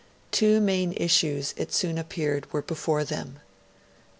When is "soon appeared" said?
1.71-2.51